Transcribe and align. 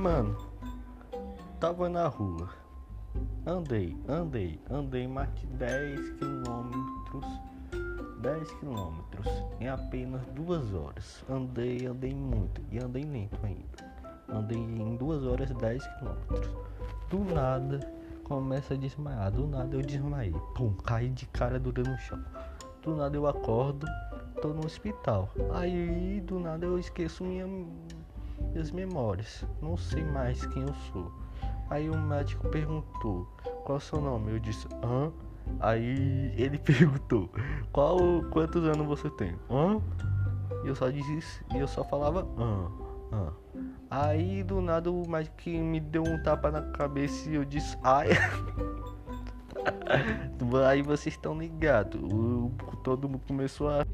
Mano, 0.00 0.34
tava 1.60 1.86
na 1.86 2.08
rua. 2.08 2.48
Andei, 3.44 3.94
andei, 4.08 4.58
andei 4.70 5.06
mais 5.06 5.28
de 5.34 5.46
10 5.46 6.12
quilômetros. 6.12 7.26
10 8.22 8.50
quilômetros 8.52 9.26
em 9.60 9.68
apenas 9.68 10.24
duas 10.28 10.72
horas. 10.72 11.22
Andei, 11.28 11.84
andei 11.84 12.14
muito 12.14 12.62
e 12.72 12.78
andei 12.78 13.04
lento 13.04 13.38
ainda. 13.44 13.92
Andei 14.26 14.56
em 14.56 14.96
duas 14.96 15.22
horas 15.22 15.50
10 15.50 15.86
quilômetros. 15.98 16.56
Do 17.10 17.18
nada 17.34 17.80
começa 18.24 18.72
a 18.72 18.78
desmaiar. 18.78 19.30
Do 19.30 19.46
nada 19.46 19.76
eu 19.76 19.82
desmaiei. 19.82 20.32
Pum, 20.54 20.72
caí 20.82 21.10
de 21.10 21.26
cara 21.26 21.60
dura 21.60 21.82
no 21.82 21.98
chão. 21.98 22.24
Do 22.82 22.96
nada 22.96 23.14
eu 23.14 23.26
acordo, 23.26 23.86
tô 24.40 24.48
no 24.48 24.64
hospital. 24.64 25.28
Aí 25.52 26.22
do 26.22 26.40
nada 26.40 26.64
eu 26.64 26.78
esqueço 26.78 27.22
minha, 27.22 27.46
minhas 28.50 28.70
memórias. 28.70 29.44
Não 29.60 29.76
sei 29.76 30.04
mais 30.04 30.44
quem 30.46 30.62
eu 30.62 30.74
sou. 30.92 31.12
Aí 31.68 31.88
o 31.88 31.96
médico 31.96 32.48
perguntou 32.48 33.26
qual 33.64 33.76
é 33.76 33.78
o 33.78 33.80
seu 33.80 34.00
nome. 34.00 34.32
Eu 34.32 34.38
disse, 34.38 34.66
hã? 34.82 35.12
Aí 35.58 36.34
ele 36.36 36.58
perguntou 36.62 37.30
qual 37.72 37.98
quantos 38.30 38.64
anos 38.64 38.86
você 38.86 39.08
tem? 39.10 39.36
Hã? 39.50 39.80
E 40.64 40.68
eu 40.68 40.74
só 40.74 40.90
disse 40.90 41.44
e 41.54 41.58
eu 41.58 41.66
só 41.66 41.82
falava 41.84 42.26
hã, 42.38 42.70
hã. 43.12 43.32
Aí 43.90 44.42
do 44.42 44.60
nada 44.60 44.90
o 44.90 45.08
médico 45.08 45.48
me 45.48 45.80
deu 45.80 46.02
um 46.02 46.22
tapa 46.22 46.50
na 46.50 46.62
cabeça 46.62 47.28
e 47.28 47.34
eu 47.34 47.44
disse 47.44 47.76
ai. 47.82 48.08
Aí 50.68 50.82
vocês 50.82 51.14
estão 51.14 51.38
ligados. 51.38 52.00
Todo 52.82 53.08
mundo 53.08 53.22
começou 53.26 53.68
a 53.68 53.84